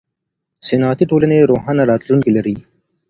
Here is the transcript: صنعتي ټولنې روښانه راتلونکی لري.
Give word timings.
صنعتي 0.67 1.05
ټولنې 1.11 1.47
روښانه 1.51 1.83
راتلونکی 1.91 2.31
لري. 2.37 2.55